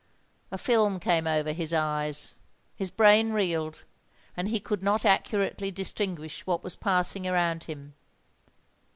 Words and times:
A 0.49 0.57
film 0.57 0.99
came 0.99 1.27
over 1.27 1.51
his 1.51 1.75
eyes—his 1.75 2.89
brain 2.89 3.33
reeled—and 3.33 4.47
he 4.47 4.59
could 4.59 4.81
not 4.81 5.05
accurately 5.05 5.69
distinguish 5.69 6.43
what 6.47 6.63
was 6.63 6.75
passing 6.75 7.27
around 7.27 7.65
him. 7.65 7.93